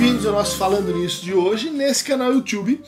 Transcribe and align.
bem-vindos 0.00 0.24
ao 0.24 0.32
nosso 0.32 0.56
Falando 0.56 0.96
Nisso 0.96 1.22
de 1.22 1.34
hoje, 1.34 1.68
nesse 1.68 2.02
canal 2.02 2.32
YouTube, 2.32 2.82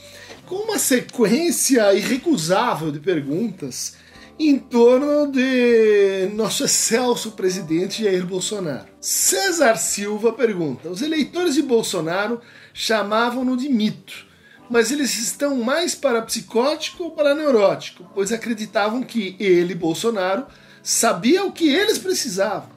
com 0.47 0.55
uma 0.65 0.79
sequência 0.79 1.93
irrecusável 1.93 2.91
de 2.91 2.99
perguntas 2.99 3.97
em 4.39 4.59
torno 4.59 5.31
de 5.31 6.31
nosso 6.33 6.65
excelso 6.65 7.33
presidente 7.33 8.03
Jair 8.03 8.25
Bolsonaro. 8.25 8.87
César 8.99 9.77
Silva 9.77 10.33
pergunta: 10.33 10.89
os 10.89 11.03
eleitores 11.03 11.55
de 11.55 11.61
Bolsonaro 11.61 12.41
chamavam-no 12.73 13.59
de 13.59 13.69
mito, 13.69 14.25
mas 14.71 14.91
eles 14.91 15.15
estão 15.19 15.57
mais 15.57 15.95
para 15.95 16.23
psicótico 16.23 17.05
ou 17.05 17.11
para 17.11 17.35
neurótico, 17.35 18.11
pois 18.15 18.33
acreditavam 18.33 19.03
que 19.03 19.37
ele, 19.39 19.75
Bolsonaro, 19.75 20.47
sabia 20.83 21.45
o 21.45 21.53
que 21.53 21.69
eles 21.69 21.99
precisavam. 21.99 22.71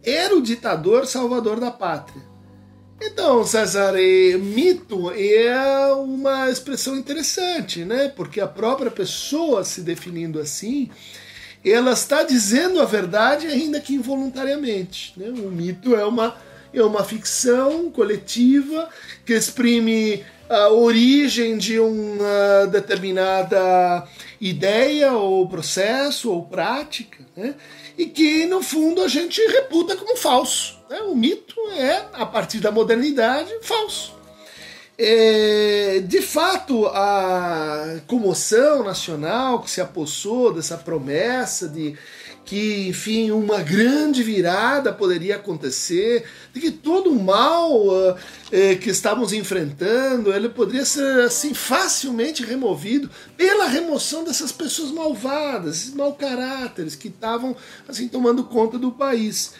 Era 0.00 0.36
o 0.36 0.40
ditador 0.40 1.06
salvador 1.06 1.58
da 1.58 1.72
pátria. 1.72 2.29
Então, 3.02 3.44
César, 3.46 3.94
mito 4.38 5.10
é 5.10 5.92
uma 5.94 6.50
expressão 6.50 6.96
interessante, 6.96 7.82
né? 7.82 8.08
Porque 8.14 8.40
a 8.40 8.46
própria 8.46 8.90
pessoa 8.90 9.64
se 9.64 9.80
definindo 9.80 10.38
assim, 10.38 10.90
ela 11.64 11.92
está 11.92 12.22
dizendo 12.22 12.78
a 12.80 12.84
verdade 12.84 13.46
ainda 13.46 13.80
que 13.80 13.94
involuntariamente. 13.94 15.14
Né? 15.16 15.28
O 15.30 15.50
mito 15.50 15.96
é 15.96 16.04
uma, 16.04 16.36
é 16.74 16.82
uma 16.82 17.02
ficção 17.02 17.90
coletiva 17.90 18.88
que 19.24 19.32
exprime 19.32 20.22
a 20.50 20.68
origem 20.68 21.56
de 21.56 21.78
uma 21.78 22.66
determinada 22.66 24.04
ideia 24.40 25.12
ou 25.12 25.48
processo 25.48 26.32
ou 26.32 26.44
prática, 26.44 27.24
né? 27.36 27.54
e 27.96 28.06
que 28.06 28.46
no 28.46 28.60
fundo 28.60 29.00
a 29.00 29.06
gente 29.06 29.40
reputa 29.46 29.94
como 29.94 30.16
falso. 30.16 30.76
Né? 30.90 31.00
O 31.02 31.14
mito 31.14 31.54
é, 31.70 32.04
a 32.12 32.26
partir 32.26 32.58
da 32.58 32.72
modernidade, 32.72 33.48
falso. 33.62 34.18
É, 34.98 36.02
de 36.04 36.20
fato, 36.20 36.86
a 36.88 38.00
comoção 38.08 38.82
nacional 38.82 39.62
que 39.62 39.70
se 39.70 39.80
apossou 39.80 40.52
dessa 40.52 40.76
promessa 40.76 41.68
de 41.68 41.96
que, 42.44 42.88
enfim, 42.88 43.30
uma 43.30 43.62
grande 43.62 44.22
virada 44.22 44.92
poderia 44.92 45.36
acontecer, 45.36 46.24
de 46.52 46.60
que 46.60 46.70
todo 46.70 47.10
o 47.10 47.22
mal 47.22 47.86
uh, 47.86 48.16
que 48.80 48.90
estávamos 48.90 49.32
enfrentando, 49.32 50.32
ele 50.32 50.48
poderia 50.48 50.84
ser 50.84 51.20
assim 51.20 51.54
facilmente 51.54 52.44
removido 52.44 53.08
pela 53.36 53.66
remoção 53.66 54.24
dessas 54.24 54.50
pessoas 54.50 54.90
malvadas, 54.90 55.76
esses 55.76 55.94
mau 55.94 56.14
caráteres 56.14 56.96
que 56.96 57.08
estavam 57.08 57.54
assim 57.88 58.08
tomando 58.08 58.44
conta 58.44 58.78
do 58.78 58.90
país. 58.90 59.54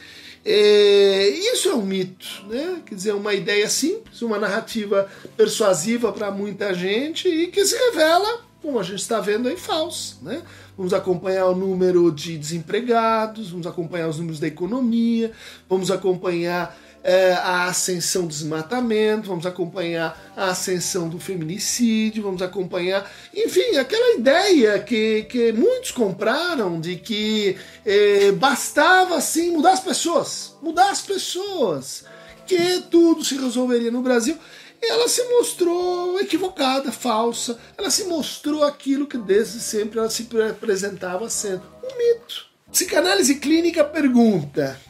É, 0.45 1.29
isso 1.29 1.69
é 1.69 1.75
um 1.75 1.83
mito, 1.83 2.27
né? 2.49 2.83
quer 2.87 2.95
dizer, 2.95 3.13
uma 3.13 3.35
ideia 3.35 3.69
simples, 3.69 4.23
uma 4.23 4.39
narrativa 4.39 5.09
persuasiva 5.37 6.13
para 6.13 6.31
muita 6.31 6.73
gente 6.73 7.29
e 7.29 7.49
que 7.49 7.65
se 7.65 7.77
revela, 7.77 8.41
como 8.63 8.81
a 8.81 8.83
gente 8.83 9.01
está 9.01 9.21
vendo 9.21 9.49
aí, 9.49 9.57
falsa. 9.57 10.17
Né? 10.23 10.43
Vamos 10.81 10.95
acompanhar 10.95 11.45
o 11.45 11.55
número 11.55 12.11
de 12.11 12.39
desempregados, 12.39 13.51
vamos 13.51 13.67
acompanhar 13.67 14.09
os 14.09 14.17
números 14.17 14.41
da 14.41 14.47
economia, 14.47 15.31
vamos 15.69 15.91
acompanhar 15.91 16.75
é, 17.05 17.35
a 17.35 17.67
ascensão 17.67 18.23
do 18.23 18.29
desmatamento, 18.29 19.29
vamos 19.29 19.45
acompanhar 19.45 20.19
a 20.35 20.47
ascensão 20.47 21.07
do 21.07 21.21
feminicídio, 21.21 22.23
vamos 22.23 22.41
acompanhar, 22.41 23.07
enfim, 23.35 23.77
aquela 23.77 24.15
ideia 24.15 24.79
que, 24.79 25.25
que 25.25 25.53
muitos 25.53 25.91
compraram 25.91 26.81
de 26.81 26.97
que 26.97 27.59
é, 27.85 28.33
bastava 28.33 29.17
assim 29.17 29.51
mudar 29.51 29.73
as 29.73 29.81
pessoas, 29.81 30.57
mudar 30.63 30.91
as 30.91 31.03
pessoas, 31.03 32.07
que 32.47 32.85
tudo 32.91 33.23
se 33.23 33.37
resolveria 33.37 33.91
no 33.91 34.01
Brasil. 34.01 34.39
Ela 34.83 35.09
se 35.09 35.23
mostrou 35.25 36.19
equivocada, 36.21 36.91
falsa. 36.91 37.59
Ela 37.77 37.91
se 37.91 38.05
mostrou 38.05 38.65
aquilo 38.65 39.07
que 39.07 39.19
desde 39.19 39.61
sempre 39.61 39.99
ela 39.99 40.11
se 40.11 40.29
apresentava 40.51 41.29
sendo 41.29 41.63
um 41.83 41.99
mito. 41.99 42.47
Psicanálise 42.71 43.37
clínica 43.37 43.85
pergunta: 43.85 44.81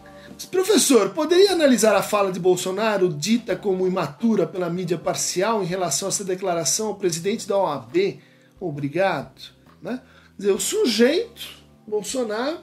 Professor, 0.51 1.11
poderia 1.11 1.53
analisar 1.53 1.95
a 1.95 2.03
fala 2.03 2.33
de 2.33 2.39
Bolsonaro, 2.39 3.09
dita 3.09 3.57
como 3.57 3.87
imatura 3.87 4.47
pela 4.47 4.71
mídia 4.71 4.99
parcial, 4.99 5.63
em 5.63 5.67
relação 5.67 6.09
a 6.09 6.11
essa 6.11 6.25
declaração 6.25 6.89
ao 6.89 6.97
presidente 6.97 7.49
da 7.49 7.57
OAB? 7.57 8.21
Obrigado. 8.61 9.41
Né? 9.83 10.01
Dizer, 10.37 10.53
o 10.53 10.61
sujeito, 10.61 11.43
Bolsonaro, 11.87 12.59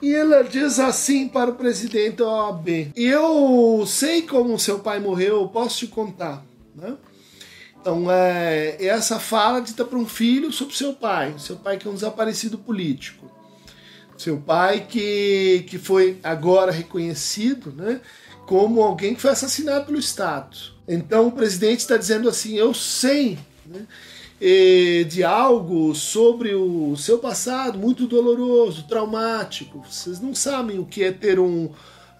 e 0.00 0.12
ele 0.12 0.44
diz 0.44 0.78
assim 0.78 1.28
para 1.28 1.50
o 1.50 1.54
presidente 1.54 2.16
da 2.16 2.26
OAB: 2.26 2.92
Eu 2.94 3.84
sei 3.86 4.22
como 4.22 4.58
seu 4.58 4.78
pai 4.78 5.00
morreu, 5.00 5.48
posso 5.48 5.78
te 5.78 5.86
contar. 5.88 6.44
Né? 6.74 6.96
Então, 7.80 8.10
é, 8.10 8.76
essa 8.84 9.18
fala 9.18 9.60
dita 9.60 9.84
para 9.84 9.98
um 9.98 10.06
filho 10.06 10.52
sobre 10.52 10.74
seu 10.74 10.92
pai, 10.94 11.34
seu 11.38 11.56
pai 11.56 11.78
que 11.78 11.86
é 11.86 11.90
um 11.90 11.94
desaparecido 11.94 12.58
político. 12.58 13.30
Seu 14.16 14.38
pai 14.38 14.86
que, 14.88 15.64
que 15.68 15.78
foi 15.78 16.18
agora 16.24 16.72
reconhecido 16.72 17.72
né, 17.72 18.00
como 18.46 18.82
alguém 18.82 19.14
que 19.14 19.20
foi 19.20 19.30
assassinado 19.30 19.86
pelo 19.86 19.98
Estado. 19.98 20.56
Então 20.88 21.28
o 21.28 21.32
presidente 21.32 21.80
está 21.80 21.96
dizendo 21.96 22.28
assim: 22.28 22.56
eu 22.56 22.74
sei 22.74 23.38
né, 23.64 23.86
de 25.08 25.22
algo 25.22 25.94
sobre 25.94 26.52
o 26.54 26.96
seu 26.96 27.18
passado 27.18 27.78
muito 27.78 28.08
doloroso, 28.08 28.88
traumático. 28.88 29.84
Vocês 29.88 30.20
não 30.20 30.34
sabem 30.34 30.80
o 30.80 30.84
que 30.84 31.04
é 31.04 31.12
ter 31.12 31.38
um, 31.38 31.70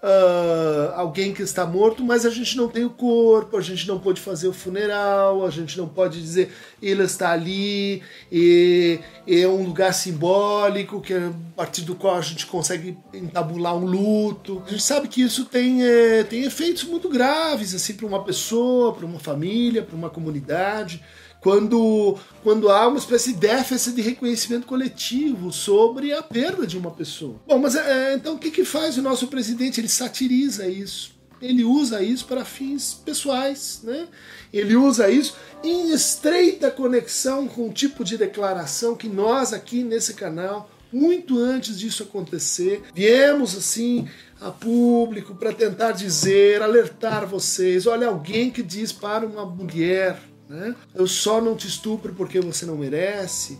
uh, 0.03 0.93
alguém 0.95 1.33
que 1.33 1.41
está 1.41 1.65
morto, 1.65 2.03
mas 2.03 2.25
a 2.25 2.29
gente 2.29 2.55
não 2.57 2.67
tem 2.67 2.85
o 2.85 2.89
corpo, 2.89 3.57
a 3.57 3.61
gente 3.61 3.87
não 3.87 3.99
pode 3.99 4.21
fazer 4.21 4.47
o 4.47 4.53
funeral, 4.53 5.45
a 5.45 5.49
gente 5.49 5.77
não 5.77 5.87
pode 5.87 6.21
dizer 6.21 6.51
ele 6.81 7.03
está 7.03 7.31
ali, 7.31 8.01
e, 8.31 8.99
é 9.27 9.47
um 9.47 9.63
lugar 9.63 9.93
simbólico 9.93 11.01
que 11.01 11.13
é 11.13 11.27
a 11.27 11.33
partir 11.55 11.81
do 11.81 11.93
qual 11.93 12.15
a 12.15 12.21
gente 12.21 12.45
consegue 12.45 12.97
entabular 13.13 13.75
um 13.75 13.85
luto. 13.85 14.63
A 14.65 14.69
gente 14.69 14.83
sabe 14.83 15.07
que 15.07 15.21
isso 15.21 15.45
tem, 15.45 15.83
é, 15.83 16.23
tem 16.23 16.43
efeitos 16.43 16.85
muito 16.85 17.09
graves 17.09 17.75
assim 17.75 17.93
para 17.93 18.05
uma 18.05 18.23
pessoa, 18.23 18.93
para 18.93 19.05
uma 19.05 19.19
família, 19.19 19.83
para 19.83 19.95
uma 19.95 20.09
comunidade 20.09 21.03
quando, 21.41 22.17
quando 22.43 22.69
há 22.69 22.87
uma 22.87 22.97
espécie 22.97 23.33
de 23.33 23.39
déficit 23.39 23.95
de 23.95 24.01
reconhecimento 24.01 24.67
coletivo 24.67 25.51
sobre 25.51 26.13
a 26.13 26.21
perda 26.21 26.67
de 26.67 26.77
uma 26.77 26.91
pessoa. 26.91 27.35
Bom, 27.47 27.59
mas 27.59 27.75
é, 27.75 28.13
então 28.15 28.35
o 28.35 28.39
que, 28.39 28.51
que 28.51 28.65
faz 28.65 28.97
o 28.97 29.01
nosso 29.01 29.27
presidente? 29.27 29.79
Ele 29.79 29.89
satiriza 29.89 30.67
isso. 30.67 31.17
Ele 31.41 31.63
usa 31.63 32.03
isso 32.03 32.25
para 32.25 32.43
fins 32.43 32.93
pessoais, 32.93 33.79
né? 33.83 34.07
Ele 34.51 34.75
usa 34.75 35.09
isso 35.09 35.37
em 35.63 35.93
estreita 35.93 36.69
conexão 36.69 37.47
com 37.47 37.69
o 37.69 37.73
tipo 37.73 38.03
de 38.03 38.17
declaração 38.17 38.93
que 38.93 39.07
nós 39.07 39.53
aqui 39.53 39.81
nesse 39.81 40.15
canal 40.15 40.69
muito 40.91 41.37
antes 41.37 41.79
disso 41.79 42.03
acontecer, 42.03 42.81
viemos 42.93 43.55
assim 43.55 44.07
a 44.41 44.49
público 44.49 45.35
para 45.35 45.53
tentar 45.53 45.91
dizer, 45.91 46.61
alertar 46.61 47.27
vocês: 47.27 47.85
olha, 47.85 48.07
alguém 48.07 48.49
que 48.49 48.63
diz 48.63 48.91
para 48.91 49.25
uma 49.25 49.45
mulher 49.45 50.17
né? 50.49 50.75
Eu 50.95 51.07
só 51.07 51.39
não 51.39 51.55
te 51.55 51.67
estupro 51.67 52.13
porque 52.15 52.41
você 52.41 52.65
não 52.65 52.75
merece. 52.75 53.59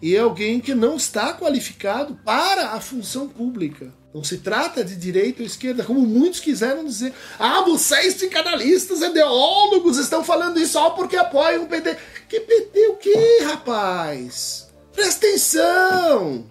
E 0.00 0.16
é 0.16 0.20
alguém 0.20 0.58
que 0.58 0.74
não 0.74 0.96
está 0.96 1.34
qualificado 1.34 2.18
para 2.24 2.70
a 2.70 2.80
função 2.80 3.28
pública. 3.28 3.92
Não 4.14 4.24
se 4.24 4.38
trata 4.38 4.82
de 4.82 4.96
direita 4.96 5.42
ou 5.42 5.46
esquerda, 5.46 5.84
como 5.84 6.00
muitos 6.00 6.40
quiseram 6.40 6.84
dizer. 6.84 7.12
Ah, 7.38 7.60
vocês 7.60 8.14
psicanalistas, 8.14 9.02
ideólogos, 9.02 9.98
estão 9.98 10.24
falando 10.24 10.58
isso 10.58 10.72
só 10.72 10.90
porque 10.90 11.16
apoiam 11.16 11.64
o 11.64 11.68
PT. 11.68 11.96
Que 12.28 12.40
PT 12.40 12.88
o 12.88 12.96
quê, 12.96 13.38
rapaz? 13.44 14.68
Presta 14.92 15.26
atenção! 15.26 16.46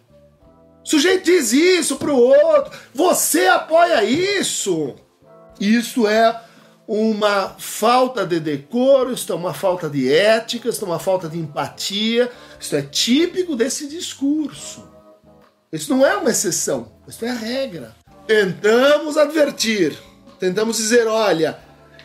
O 0.86 0.90
sujeito 0.90 1.26
diz 1.26 1.52
isso 1.52 1.98
pro 1.98 2.16
outro. 2.16 2.72
Você 2.94 3.48
apoia 3.48 4.04
isso. 4.06 4.96
Isso 5.60 6.08
é 6.08 6.42
uma 6.92 7.50
falta 7.60 8.26
de 8.26 8.40
decoro, 8.40 9.14
isso 9.14 9.32
é 9.32 9.36
uma 9.36 9.54
falta 9.54 9.88
de 9.88 10.12
ética, 10.12 10.70
isso 10.70 10.84
é 10.84 10.88
uma 10.88 10.98
falta 10.98 11.30
de 11.30 11.38
empatia. 11.38 12.32
Isso 12.60 12.76
é 12.76 12.82
típico 12.82 13.56
desse 13.56 13.88
discurso. 13.88 14.90
Isso 15.72 15.96
não 15.96 16.04
é 16.04 16.18
uma 16.18 16.32
exceção, 16.32 16.92
isso 17.08 17.24
é 17.24 17.30
a 17.30 17.36
regra. 17.36 17.96
Tentamos 18.26 19.18
advertir, 19.18 19.96
tentamos 20.40 20.78
dizer: 20.78 21.06
olha, 21.06 21.60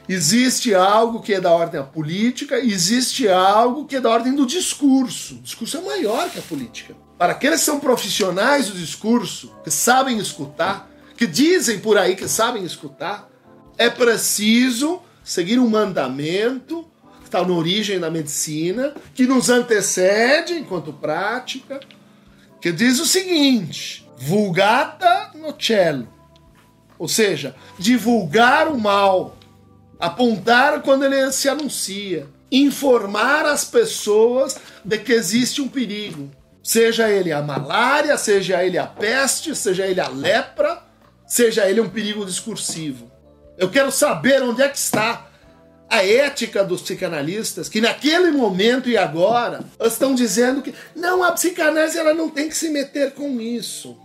existe 0.06 0.74
algo 0.74 1.22
que 1.22 1.32
é 1.32 1.40
da 1.40 1.50
ordem 1.50 1.80
da 1.80 1.86
política, 1.86 2.58
existe 2.58 3.26
algo 3.26 3.86
que 3.86 3.96
é 3.96 4.00
da 4.02 4.10
ordem 4.10 4.34
do 4.34 4.44
discurso. 4.44 5.36
O 5.36 5.40
discurso 5.40 5.78
é 5.78 5.80
maior 5.80 6.28
que 6.28 6.38
a 6.38 6.42
política. 6.42 6.94
Para 7.16 7.32
aqueles 7.32 7.60
que 7.60 7.66
são 7.66 7.80
profissionais 7.80 8.68
do 8.68 8.74
discurso, 8.74 9.50
que 9.64 9.70
sabem 9.70 10.18
escutar, 10.18 10.90
que 11.16 11.26
dizem 11.26 11.78
por 11.78 11.96
aí 11.96 12.14
que 12.14 12.28
sabem 12.28 12.64
escutar, 12.64 13.30
é 13.76 13.90
preciso 13.90 15.00
seguir 15.22 15.58
um 15.58 15.68
mandamento 15.68 16.84
que 17.20 17.26
está 17.26 17.42
na 17.42 17.52
origem 17.52 17.98
da 17.98 18.10
medicina, 18.10 18.94
que 19.14 19.26
nos 19.26 19.48
antecede 19.48 20.54
enquanto 20.54 20.92
prática, 20.92 21.80
que 22.60 22.70
diz 22.70 23.00
o 23.00 23.06
seguinte: 23.06 24.08
vulgata 24.16 25.30
nocelo, 25.34 26.08
ou 26.98 27.08
seja, 27.08 27.54
divulgar 27.78 28.68
o 28.68 28.78
mal. 28.78 29.36
Apontar 29.98 30.82
quando 30.82 31.04
ele 31.04 31.32
se 31.32 31.48
anuncia. 31.48 32.26
Informar 32.50 33.46
as 33.46 33.64
pessoas 33.64 34.56
de 34.84 34.98
que 34.98 35.12
existe 35.12 35.62
um 35.62 35.68
perigo. 35.68 36.30
Seja 36.62 37.08
ele 37.08 37.32
a 37.32 37.40
malária, 37.40 38.16
seja 38.16 38.62
ele 38.62 38.76
a 38.76 38.86
peste, 38.86 39.54
seja 39.54 39.86
ele 39.86 40.00
a 40.00 40.08
lepra, 40.08 40.82
seja 41.26 41.68
ele 41.68 41.80
um 41.80 41.88
perigo 41.88 42.24
discursivo. 42.24 43.13
Eu 43.56 43.70
quero 43.70 43.90
saber 43.92 44.42
onde 44.42 44.62
é 44.62 44.68
que 44.68 44.78
está 44.78 45.28
a 45.88 46.04
ética 46.04 46.64
dos 46.64 46.82
psicanalistas, 46.82 47.68
que 47.68 47.80
naquele 47.80 48.30
momento 48.32 48.88
e 48.88 48.96
agora 48.96 49.64
estão 49.80 50.14
dizendo 50.14 50.62
que 50.62 50.74
não, 50.96 51.22
a 51.22 51.32
psicanálise 51.32 51.98
ela 51.98 52.14
não 52.14 52.28
tem 52.28 52.48
que 52.48 52.56
se 52.56 52.68
meter 52.70 53.12
com 53.12 53.40
isso. 53.40 53.96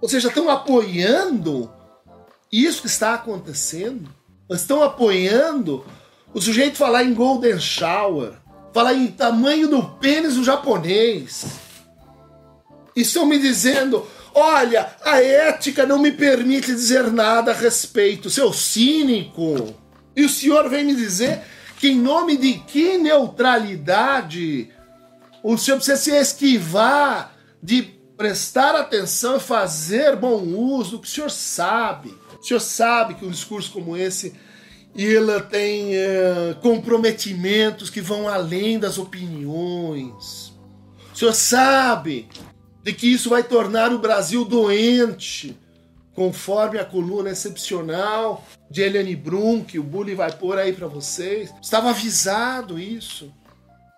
Ou 0.00 0.08
seja, 0.08 0.28
estão 0.28 0.50
apoiando 0.50 1.72
isso 2.50 2.82
que 2.82 2.88
está 2.88 3.14
acontecendo. 3.14 4.10
Estão 4.50 4.82
apoiando 4.82 5.84
o 6.34 6.40
sujeito 6.40 6.76
falar 6.76 7.04
em 7.04 7.14
golden 7.14 7.58
shower, 7.58 8.32
falar 8.72 8.94
em 8.94 9.06
tamanho 9.06 9.68
do 9.68 9.82
pênis 9.82 10.34
do 10.34 10.44
japonês. 10.44 11.46
E 12.94 13.00
estão 13.00 13.24
me 13.24 13.38
dizendo, 13.38 14.06
olha, 14.34 14.88
a 15.04 15.22
ética 15.22 15.86
não 15.86 15.98
me 15.98 16.12
permite 16.12 16.66
dizer 16.66 17.10
nada 17.12 17.52
a 17.52 17.54
respeito, 17.54 18.30
seu 18.30 18.52
cínico. 18.52 19.74
E 20.14 20.24
o 20.24 20.28
senhor 20.28 20.68
vem 20.68 20.84
me 20.84 20.94
dizer 20.94 21.40
que, 21.78 21.88
em 21.88 21.98
nome 21.98 22.36
de 22.36 22.54
que 22.54 22.98
neutralidade, 22.98 24.70
o 25.42 25.56
senhor 25.56 25.76
precisa 25.76 25.96
se 25.96 26.10
esquivar 26.10 27.34
de 27.62 27.82
prestar 28.16 28.74
atenção 28.74 29.36
e 29.36 29.40
fazer 29.40 30.16
bom 30.16 30.42
uso 30.42 30.92
do 30.92 30.98
que 31.00 31.08
o 31.08 31.10
senhor 31.10 31.30
sabe. 31.30 32.14
O 32.40 32.44
senhor 32.44 32.60
sabe 32.60 33.14
que 33.14 33.24
um 33.24 33.30
discurso 33.30 33.72
como 33.72 33.96
esse 33.96 34.34
ele 34.94 35.40
tem 35.42 35.96
é, 35.96 36.54
comprometimentos 36.60 37.88
que 37.88 38.00
vão 38.00 38.28
além 38.28 38.78
das 38.78 38.98
opiniões. 38.98 40.52
O 41.12 41.16
senhor 41.16 41.32
sabe 41.32 42.28
de 42.82 42.92
que 42.92 43.12
isso 43.12 43.30
vai 43.30 43.42
tornar 43.42 43.92
o 43.92 43.98
Brasil 43.98 44.44
doente, 44.44 45.56
conforme 46.14 46.78
a 46.78 46.84
coluna 46.84 47.30
excepcional 47.30 48.44
de 48.70 48.82
Eliane 48.82 49.16
Brum, 49.16 49.62
que 49.64 49.78
o 49.78 49.82
Bully 49.82 50.14
vai 50.14 50.32
pôr 50.32 50.58
aí 50.58 50.72
para 50.72 50.86
vocês. 50.86 51.52
Estava 51.62 51.90
avisado 51.90 52.78
isso. 52.78 53.32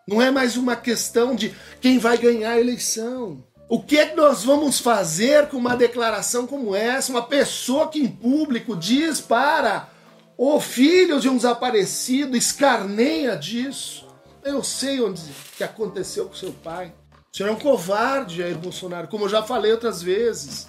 Não 0.06 0.20
é 0.20 0.30
mais 0.30 0.56
uma 0.56 0.76
questão 0.76 1.34
de 1.34 1.54
quem 1.80 1.98
vai 1.98 2.18
ganhar 2.18 2.52
a 2.52 2.60
eleição. 2.60 3.42
O 3.68 3.82
que 3.82 3.96
é 3.96 4.06
que 4.06 4.16
nós 4.16 4.44
vamos 4.44 4.78
fazer 4.78 5.48
com 5.48 5.56
uma 5.56 5.74
declaração 5.74 6.46
como 6.46 6.76
essa? 6.76 7.10
Uma 7.10 7.22
pessoa 7.22 7.88
que 7.88 7.98
em 7.98 8.08
público 8.08 8.76
diz 8.76 9.20
para 9.20 9.88
o 10.36 10.60
filho 10.60 11.18
de 11.18 11.28
um 11.28 11.36
desaparecido, 11.36 12.36
escarneia 12.36 13.34
disso. 13.36 14.06
Eu 14.44 14.62
sei 14.62 15.00
onde 15.00 15.22
que 15.56 15.64
aconteceu 15.64 16.26
com 16.26 16.34
seu 16.34 16.52
pai. 16.52 16.92
O 17.34 17.36
senhor 17.36 17.48
é 17.48 17.52
um 17.52 17.58
covarde, 17.58 18.36
Jair 18.36 18.56
Bolsonaro, 18.56 19.08
como 19.08 19.24
eu 19.24 19.28
já 19.28 19.42
falei 19.42 19.72
outras 19.72 20.00
vezes. 20.00 20.68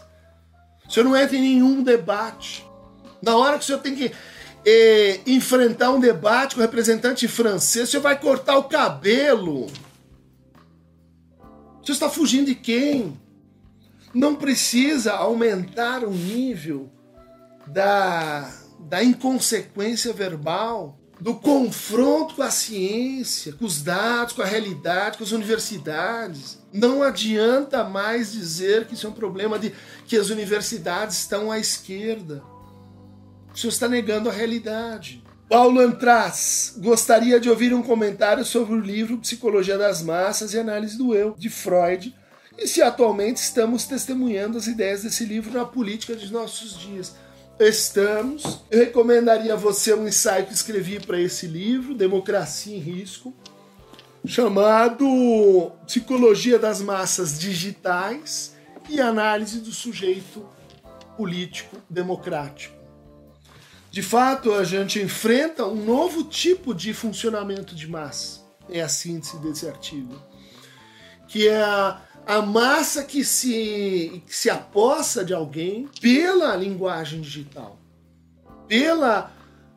O 0.87 0.91
senhor 0.91 1.05
não 1.05 1.15
entra 1.15 1.37
em 1.37 1.41
nenhum 1.41 1.83
debate. 1.83 2.67
Na 3.21 3.37
hora 3.37 3.59
que 3.59 3.63
o 3.63 3.67
senhor 3.67 3.81
tem 3.81 3.93
que 3.93 4.11
eh, 4.65 5.19
enfrentar 5.27 5.91
um 5.91 5.99
debate 5.99 6.55
com 6.55 6.61
o 6.61 6.63
representante 6.63 7.27
francês, 7.27 7.87
o 7.87 7.91
senhor 7.91 8.01
vai 8.01 8.19
cortar 8.19 8.57
o 8.57 8.63
cabelo. 8.63 9.67
O 9.67 11.85
senhor 11.85 11.93
está 11.93 12.09
fugindo 12.09 12.47
de 12.47 12.55
quem? 12.55 13.15
Não 14.11 14.35
precisa 14.35 15.13
aumentar 15.13 16.03
o 16.03 16.09
nível 16.09 16.89
da, 17.67 18.51
da 18.79 19.03
inconsequência 19.03 20.11
verbal, 20.11 20.97
do 21.19 21.35
confronto 21.35 22.35
com 22.35 22.43
a 22.43 22.51
ciência, 22.51 23.53
com 23.53 23.65
os 23.65 23.81
dados, 23.81 24.33
com 24.33 24.41
a 24.41 24.45
realidade, 24.45 25.17
com 25.17 25.23
as 25.23 25.31
universidades. 25.31 26.59
Não 26.73 27.01
adianta 27.01 27.83
mais 27.83 28.33
dizer 28.33 28.85
que 28.85 28.93
isso 28.93 29.07
é 29.07 29.09
um 29.09 29.13
problema 29.13 29.57
de 29.57 29.73
que 30.05 30.17
as 30.17 30.29
universidades 30.29 31.17
estão 31.17 31.51
à 31.51 31.57
esquerda. 31.57 32.43
O 33.53 33.57
senhor 33.57 33.71
está 33.71 33.87
negando 33.87 34.29
a 34.29 34.33
realidade. 34.33 35.23
Paulo 35.47 35.79
Antraz 35.79 36.73
gostaria 36.77 37.39
de 37.39 37.49
ouvir 37.49 37.73
um 37.73 37.83
comentário 37.83 38.43
sobre 38.43 38.73
o 38.73 38.79
livro 38.79 39.19
Psicologia 39.19 39.77
das 39.77 40.01
Massas 40.01 40.53
e 40.53 40.59
Análise 40.59 40.97
do 40.97 41.15
Eu, 41.15 41.35
de 41.37 41.49
Freud, 41.49 42.13
e 42.57 42.67
se 42.67 42.81
atualmente 42.81 43.37
estamos 43.37 43.85
testemunhando 43.85 44.57
as 44.57 44.67
ideias 44.67 45.03
desse 45.03 45.23
livro 45.23 45.53
na 45.53 45.63
política 45.63 46.15
de 46.15 46.31
nossos 46.31 46.77
dias. 46.77 47.15
Estamos. 47.59 48.61
Eu 48.69 48.79
recomendaria 48.79 49.53
a 49.53 49.57
você 49.57 49.93
um 49.93 50.07
ensaio 50.07 50.45
que 50.45 50.53
escrevi 50.53 50.99
para 50.99 51.19
esse 51.19 51.47
livro, 51.47 51.95
Democracia 51.95 52.75
em 52.75 52.79
Risco, 52.79 53.33
chamado 54.25 55.71
Psicologia 55.85 56.59
das 56.59 56.81
Massas 56.81 57.39
Digitais 57.39 58.55
e 58.89 58.99
Análise 58.99 59.61
do 59.61 59.71
Sujeito 59.71 60.45
Político 61.15 61.77
Democrático. 61.89 62.75
De 63.89 64.01
fato, 64.01 64.53
a 64.53 64.65
gente 64.65 65.01
enfrenta 65.01 65.65
um 65.65 65.85
novo 65.85 66.25
tipo 66.25 66.75
de 66.75 66.93
funcionamento 66.93 67.73
de 67.73 67.87
massa. 67.87 68.41
É 68.69 68.81
a 68.81 68.89
síntese 68.89 69.37
desse 69.37 69.65
artigo. 69.65 70.21
Que 71.29 71.47
é 71.47 71.61
a, 71.61 72.01
a 72.25 72.41
massa 72.41 73.03
que 73.03 73.23
se, 73.23 74.23
que 74.25 74.35
se 74.35 74.49
apossa 74.49 75.23
de 75.23 75.33
alguém 75.33 75.87
pela 76.01 76.55
linguagem 76.55 77.21
digital, 77.21 77.77
pelo 78.67 79.25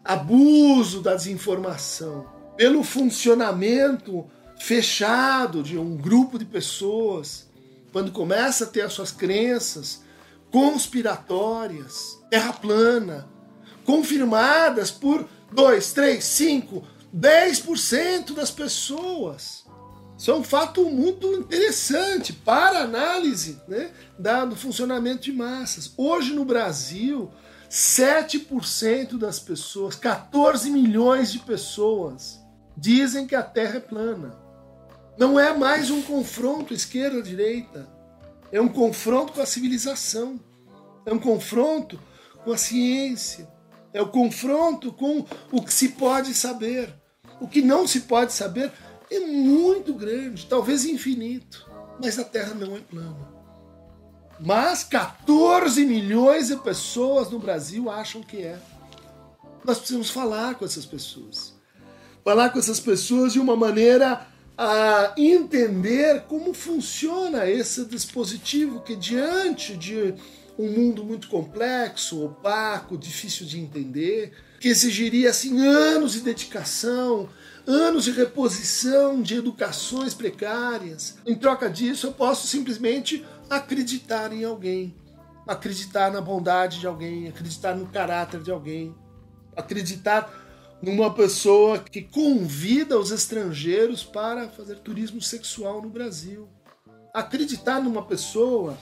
abuso 0.05 1.03
da 1.03 1.15
desinformação, 1.15 2.27
pelo 2.57 2.83
funcionamento 2.83 4.27
fechado 4.59 5.63
de 5.63 5.79
um 5.79 5.97
grupo 5.97 6.39
de 6.39 6.45
pessoas, 6.45 7.47
quando 7.93 8.11
começa 8.11 8.65
a 8.65 8.67
ter 8.67 8.83
as 8.83 8.93
suas 8.93 9.13
crenças 9.13 10.03
conspiratórias, 10.51 12.19
terra 12.31 12.53
plana, 12.55 13.29
confirmadas 13.85 14.91
por 14.91 15.29
2, 15.53 15.93
3, 15.93 16.25
5, 16.25 16.85
10% 17.15 18.35
das 18.35 18.51
pessoas. 18.51 19.68
Isso 20.19 20.33
é 20.33 20.35
um 20.35 20.43
fato 20.43 20.85
muito 20.85 21.33
interessante 21.33 22.33
para 22.33 22.81
análise 22.81 23.63
né, 23.69 23.93
do 24.49 24.57
funcionamento 24.57 25.23
de 25.23 25.33
massas. 25.33 25.93
Hoje 25.97 26.35
no 26.35 26.45
Brasil, 26.45 27.31
7% 27.71 29.17
das 29.17 29.39
pessoas, 29.39 29.95
14 29.95 30.71
milhões 30.71 31.31
de 31.31 31.39
pessoas, 31.39 32.41
dizem 32.77 33.29
que 33.29 33.37
a 33.37 33.45
Terra 33.45 33.77
é 33.77 33.81
plana. 33.81 34.37
Não 35.17 35.39
é 35.39 35.57
mais 35.57 35.89
um 35.89 36.03
confronto 36.03 36.75
esquerda-direita, 36.75 37.89
é 38.51 38.61
um 38.61 38.69
confronto 38.69 39.33
com 39.35 39.41
a 39.41 39.47
civilização, 39.47 40.41
é 41.07 41.13
um 41.13 41.19
confronto 41.21 41.97
com 42.43 42.53
a 42.53 42.59
ciência, 42.59 43.49
é 43.93 44.03
o 44.03 44.09
confronto 44.09 44.93
com 44.93 45.25
o 45.53 45.63
que 45.63 45.73
se 45.73 45.91
pode 45.91 46.35
saber. 46.35 46.93
O 47.41 47.47
que 47.47 47.63
não 47.63 47.87
se 47.87 48.01
pode 48.01 48.33
saber 48.33 48.73
é 49.11 49.21
muito 49.21 49.93
grande, 49.95 50.47
talvez 50.47 50.85
infinito, 50.85 51.71
mas 52.03 52.19
a 52.19 52.25
Terra 52.25 52.55
não 52.55 52.77
é 52.77 52.81
plana. 52.81 53.39
Mas 54.41 54.85
14 54.85 55.85
milhões 55.85 56.49
de 56.49 56.57
pessoas 56.57 57.31
no 57.31 57.39
Brasil 57.39 57.91
acham 57.91 58.23
que 58.23 58.39
é. 58.39 58.59
Nós 59.65 59.79
precisamos 59.79 60.11
falar 60.11 60.55
com 60.55 60.65
essas 60.65 60.87
pessoas. 60.87 61.55
Falar 62.25 62.51
com 62.51 62.59
essas 62.59 62.79
pessoas 62.79 63.33
de 63.33 63.41
uma 63.41 63.57
maneira 63.57 64.27
a 64.57 65.15
entender 65.17 66.23
como 66.23 66.53
funciona 66.53 67.49
esse 67.49 67.85
dispositivo 67.85 68.81
que 68.81 68.97
diante 68.97 69.77
de 69.77 70.15
um 70.59 70.69
mundo 70.69 71.05
muito 71.05 71.29
complexo, 71.29 72.25
opaco, 72.25 72.99
difícil 72.99 73.47
de 73.47 73.61
entender, 73.61 74.33
que 74.59 74.69
exigiria 74.69 75.31
assim 75.31 75.65
anos 75.65 76.15
de 76.15 76.21
dedicação, 76.21 77.29
anos 77.67 78.05
de 78.05 78.13
reposição 78.13 79.21
de 79.21 79.37
educações 79.37 80.15
precárias. 80.15 81.19
Em 81.27 81.35
troca 81.35 81.69
disso, 81.69 82.07
eu 82.07 82.13
posso 82.13 82.47
simplesmente 82.47 83.25
acreditar 83.49 84.33
em 84.33 84.45
alguém, 84.45 84.95
acreditar 85.47 86.11
na 86.11 86.21
bondade 86.21 86.81
de 86.81 86.87
alguém, 86.87 87.29
acreditar 87.29 87.75
no 87.75 87.87
caráter 87.87 88.43
de 88.43 88.51
alguém, 88.51 88.95
acreditar 89.57 90.31
numa 90.83 91.13
pessoa 91.13 91.79
que 91.79 92.03
convida 92.03 92.99
os 92.99 93.11
estrangeiros 93.11 94.05
para 94.05 94.49
fazer 94.49 94.79
turismo 94.79 95.21
sexual 95.21 95.83
no 95.83 95.89
Brasil. 95.89 96.49
Acreditar 97.13 97.81
numa 97.81 98.03
pessoa 98.03 98.77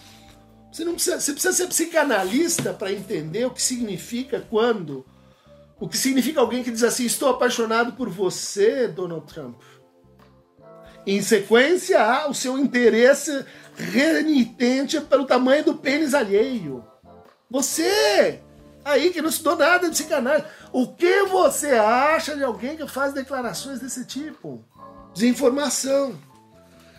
você 0.77 0.85
não 0.85 0.93
precisa, 0.93 1.19
você 1.19 1.33
precisa 1.33 1.55
ser 1.55 1.69
psicanalista 1.69 2.75
para 2.75 2.93
entender 2.93 3.47
o 3.47 3.51
que 3.51 3.63
significa 3.63 4.45
quando. 4.51 5.07
O 5.79 5.89
que 5.89 5.99
significa 5.99 6.41
alguém 6.41 6.63
que 6.63 6.71
diz 6.71 6.83
assim: 6.83 7.05
Estou 7.05 7.29
apaixonado 7.29 7.93
por 7.93 8.09
você, 8.09 8.89
Donald 8.89 9.27
Trump. 9.27 9.61
Em 11.07 11.23
sequência, 11.23 12.03
há 12.03 12.29
o 12.29 12.35
seu 12.35 12.59
interesse 12.59 13.45
renitente 13.77 15.01
pelo 15.01 15.27
tamanho 15.27 15.65
do 15.65 15.77
pênis 15.77 16.15
alheio. 16.15 16.85
Você 17.49 18.43
Aí 18.87 19.11
que 19.11 19.21
não 19.21 19.31
estudou 19.31 19.57
nada 19.57 19.89
de 19.89 19.97
psicanálise. 19.97 20.47
O 20.73 20.87
que 20.87 21.25
você 21.25 21.71
acha 21.71 22.37
de 22.37 22.45
alguém 22.45 22.77
que 22.77 22.87
faz 22.87 23.13
declarações 23.13 23.81
desse 23.81 24.05
tipo? 24.05 24.65
Desinformação. 25.13 26.17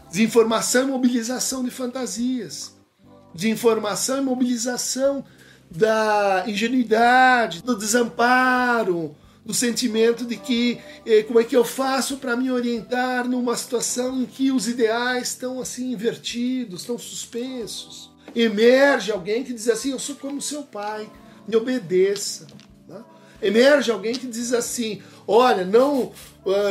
Desinformação 0.10 0.84
e 0.84 0.91
mobilização 0.91 1.63
de 1.63 1.72
fantasias. 1.72 2.75
Desinformação 3.34 4.17
e 4.17 4.22
mobilização 4.22 5.24
da 5.69 6.43
ingenuidade, 6.47 7.62
do 7.62 7.75
desamparo, 7.75 9.15
do 9.45 9.53
sentimento 9.53 10.25
de 10.25 10.36
que 10.36 10.79
eh, 11.05 11.24
como 11.24 11.39
é 11.39 11.43
que 11.43 11.55
eu 11.55 11.63
faço 11.63 12.17
para 12.17 12.36
me 12.36 12.51
orientar 12.51 13.27
numa 13.27 13.55
situação 13.55 14.21
em 14.21 14.25
que 14.25 14.51
os 14.51 14.67
ideais 14.67 15.29
estão 15.29 15.62
assim 15.62 15.93
invertidos, 15.93 16.81
estão 16.81 16.97
suspensos. 16.97 18.12
Emerge 18.36 19.12
alguém 19.12 19.43
que 19.43 19.53
diz 19.53 19.69
assim: 19.69 19.91
Eu 19.91 20.00
sou 20.00 20.15
como 20.15 20.41
seu 20.41 20.63
pai, 20.63 21.09
me 21.47 21.55
obedeça. 21.55 22.45
Né? 22.88 23.01
Emerge 23.41 23.89
alguém 23.89 24.13
que 24.15 24.27
diz 24.27 24.51
assim: 24.51 25.01
Olha, 25.25 25.63
não, 25.63 26.12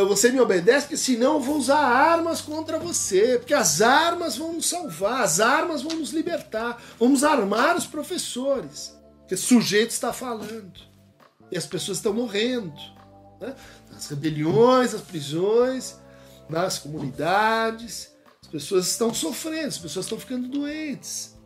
você 0.09 0.33
me 0.33 0.41
obedece, 0.41 0.87
porque 0.87 0.97
senão 0.97 1.35
eu 1.35 1.41
vou 1.41 1.57
usar 1.59 1.79
armas 1.79 2.41
contra 2.41 2.79
você, 2.79 3.37
porque 3.39 3.53
as 3.53 3.83
armas 3.83 4.37
vão 4.37 4.55
nos 4.55 4.69
salvar, 4.69 5.23
as 5.23 5.39
armas 5.39 5.83
vão 5.83 5.97
nos 5.97 6.11
libertar, 6.11 6.83
vamos 6.99 7.23
armar 7.23 7.77
os 7.77 7.87
professores, 7.87 8.97
porque 9.21 9.35
o 9.35 9.39
sujeito 9.39 9.91
está 9.91 10.15
falando 10.15 10.81
e 11.51 11.59
as 11.59 11.67
pessoas 11.67 11.99
estão 11.99 12.15
morrendo. 12.15 12.73
Né? 13.41 13.55
Nas 13.93 14.09
rebeliões, 14.09 14.95
nas 14.95 15.03
prisões, 15.03 15.97
nas 16.49 16.79
comunidades, 16.79 18.11
as 18.41 18.49
pessoas 18.49 18.87
estão 18.87 19.13
sofrendo, 19.13 19.69
as 19.69 19.79
pessoas 19.79 20.07
estão 20.07 20.19
ficando 20.19 20.49
doentes. 20.49 21.37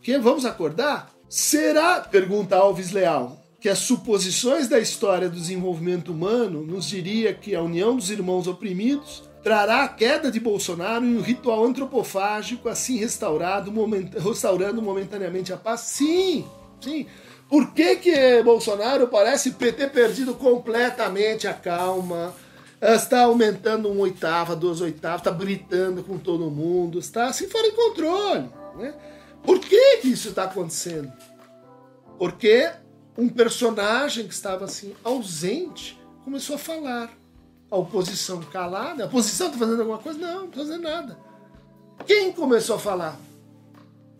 Que 0.00 0.18
vamos 0.18 0.46
acordar? 0.46 1.10
Será, 1.28 2.00
pergunta 2.00 2.56
Alves 2.56 2.90
Leal, 2.90 3.39
que 3.60 3.68
as 3.68 3.78
suposições 3.78 4.68
da 4.68 4.78
história 4.78 5.28
do 5.28 5.36
desenvolvimento 5.36 6.12
humano 6.12 6.62
nos 6.64 6.86
diria 6.86 7.34
que 7.34 7.54
a 7.54 7.62
união 7.62 7.94
dos 7.94 8.10
irmãos 8.10 8.46
oprimidos 8.46 9.22
trará 9.42 9.84
a 9.84 9.88
queda 9.88 10.30
de 10.30 10.40
Bolsonaro 10.40 11.04
em 11.04 11.16
um 11.16 11.20
ritual 11.20 11.64
antropofágico 11.64 12.68
assim 12.68 12.96
restaurado, 12.96 13.70
moment... 13.70 14.10
restaurando 14.18 14.80
momentaneamente 14.80 15.52
a 15.52 15.58
paz? 15.58 15.80
Sim, 15.80 16.46
sim. 16.80 17.06
Por 17.50 17.72
que, 17.72 17.96
que 17.96 18.42
Bolsonaro 18.42 19.08
parece 19.08 19.50
ter 19.50 19.90
perdido 19.90 20.34
completamente 20.34 21.46
a 21.46 21.52
calma? 21.52 22.34
Está 22.80 23.24
aumentando 23.24 23.90
um 23.90 24.00
oitava, 24.00 24.56
duas 24.56 24.80
oitavas, 24.80 25.20
está 25.20 25.30
gritando 25.30 26.02
com 26.02 26.16
todo 26.16 26.50
mundo, 26.50 26.98
está 26.98 27.26
assim 27.26 27.46
fora 27.46 27.68
de 27.68 27.76
controle. 27.76 28.48
Né? 28.76 28.94
Por 29.42 29.58
que, 29.58 29.98
que 29.98 30.08
isso 30.08 30.28
está 30.30 30.44
acontecendo? 30.44 31.12
Porque 32.18 32.70
um 33.20 33.28
personagem 33.28 34.26
que 34.26 34.32
estava 34.32 34.64
assim 34.64 34.94
ausente 35.04 36.00
começou 36.24 36.56
a 36.56 36.58
falar. 36.58 37.10
A 37.70 37.76
oposição 37.76 38.40
calada. 38.42 39.04
A 39.04 39.06
oposição 39.06 39.46
está 39.46 39.58
fazendo 39.58 39.80
alguma 39.80 39.98
coisa? 39.98 40.18
Não, 40.18 40.46
não 40.46 40.52
fazendo 40.52 40.82
nada. 40.82 41.18
Quem 42.06 42.32
começou 42.32 42.76
a 42.76 42.78
falar? 42.78 43.16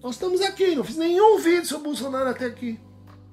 Nós 0.02 0.14
estamos 0.14 0.40
aqui, 0.40 0.74
não 0.74 0.84
fiz 0.84 0.96
nenhum 0.96 1.38
vídeo 1.38 1.66
sobre 1.66 1.88
o 1.88 1.90
Bolsonaro 1.90 2.30
até 2.30 2.46
aqui. 2.46 2.78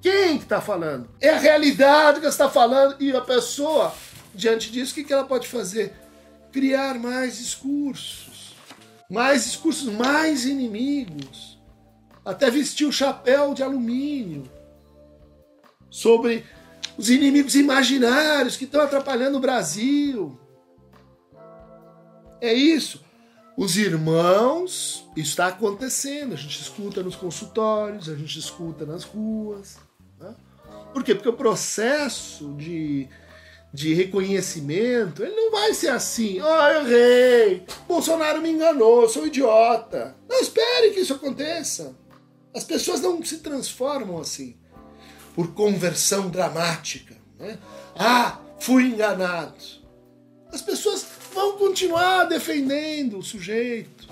Quem 0.00 0.38
que 0.38 0.44
está 0.44 0.60
falando? 0.60 1.08
É 1.20 1.30
a 1.30 1.38
realidade 1.38 2.20
que 2.20 2.26
está 2.26 2.48
falando 2.48 2.96
e 3.00 3.14
a 3.14 3.20
pessoa, 3.20 3.94
diante 4.34 4.72
disso, 4.72 4.92
o 4.92 4.94
que, 4.96 5.04
que 5.04 5.12
ela 5.12 5.24
pode 5.24 5.46
fazer? 5.46 5.94
Criar 6.52 6.98
mais 6.98 7.38
discursos. 7.38 8.56
Mais 9.08 9.44
discursos, 9.44 9.92
mais 9.92 10.44
inimigos 10.44 11.58
até 12.28 12.50
vestir 12.50 12.86
o 12.86 12.92
chapéu 12.92 13.54
de 13.54 13.62
alumínio, 13.62 14.42
sobre 15.90 16.44
os 16.96 17.10
inimigos 17.10 17.54
imaginários 17.54 18.56
que 18.56 18.64
estão 18.64 18.80
atrapalhando 18.80 19.38
o 19.38 19.40
Brasil. 19.40 20.38
É 22.40 22.52
isso. 22.52 23.00
Os 23.56 23.76
irmãos, 23.76 25.08
isso 25.16 25.30
está 25.30 25.48
acontecendo. 25.48 26.34
A 26.34 26.36
gente 26.36 26.60
escuta 26.60 27.02
nos 27.02 27.16
consultórios, 27.16 28.08
a 28.08 28.14
gente 28.14 28.38
escuta 28.38 28.84
nas 28.84 29.04
ruas. 29.04 29.78
Né? 30.18 30.34
Por 30.92 31.02
quê? 31.02 31.14
Porque 31.14 31.28
o 31.28 31.32
processo 31.32 32.54
de, 32.54 33.08
de 33.72 33.94
reconhecimento, 33.94 35.24
ele 35.24 35.34
não 35.34 35.50
vai 35.50 35.74
ser 35.74 35.88
assim. 35.88 36.40
Oh, 36.40 36.68
eu 36.68 36.86
errei. 36.86 37.66
Bolsonaro 37.88 38.40
me 38.40 38.50
enganou, 38.50 39.08
sou 39.08 39.26
idiota. 39.26 40.16
Não 40.28 40.40
espere 40.40 40.90
que 40.90 41.00
isso 41.00 41.14
aconteça. 41.14 41.96
As 42.54 42.64
pessoas 42.64 43.00
não 43.00 43.22
se 43.24 43.38
transformam 43.38 44.20
assim 44.20 44.56
por 45.38 45.54
conversão 45.54 46.28
dramática. 46.28 47.14
Né? 47.38 47.56
Ah, 47.96 48.40
fui 48.58 48.86
enganado. 48.86 49.54
As 50.52 50.60
pessoas 50.60 51.06
vão 51.32 51.56
continuar 51.56 52.24
defendendo 52.24 53.18
o 53.18 53.22
sujeito. 53.22 54.08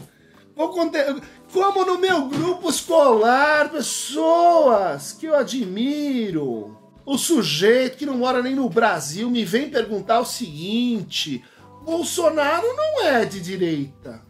Como 0.54 1.84
no 1.84 1.98
meu 1.98 2.28
grupo 2.28 2.70
escolar, 2.70 3.72
pessoas 3.72 5.14
que 5.14 5.26
eu 5.26 5.34
admiro. 5.34 6.78
O 7.04 7.18
sujeito 7.18 7.96
que 7.96 8.06
não 8.06 8.18
mora 8.18 8.40
nem 8.40 8.54
no 8.54 8.70
Brasil 8.70 9.28
me 9.28 9.44
vem 9.44 9.68
perguntar 9.68 10.20
o 10.20 10.24
seguinte: 10.24 11.44
Bolsonaro 11.84 12.68
não 12.76 13.04
é 13.04 13.24
de 13.24 13.40
direita. 13.40 14.22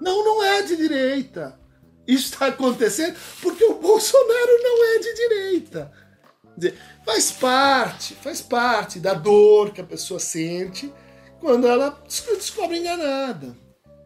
Não, 0.00 0.24
não 0.24 0.44
é 0.44 0.62
de 0.62 0.76
direita. 0.76 1.58
Está 2.08 2.46
acontecendo 2.46 3.14
porque 3.42 3.62
o 3.64 3.74
Bolsonaro 3.74 4.62
não 4.62 4.84
é 4.94 4.98
de 4.98 5.14
direita. 5.14 5.92
Faz 7.04 7.30
parte, 7.30 8.14
faz 8.14 8.40
parte 8.40 8.98
da 8.98 9.12
dor 9.12 9.72
que 9.72 9.80
a 9.82 9.84
pessoa 9.84 10.18
sente 10.18 10.92
quando 11.38 11.68
ela 11.68 12.02
se 12.08 12.24
descobre 12.34 12.78
enganada. 12.78 13.54